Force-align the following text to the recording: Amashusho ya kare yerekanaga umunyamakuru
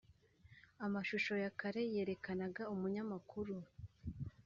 Amashusho 0.85 1.33
ya 1.43 1.51
kare 1.59 1.81
yerekanaga 1.93 2.63
umunyamakuru 2.73 3.55